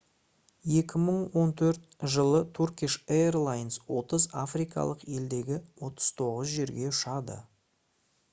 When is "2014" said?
0.69-2.07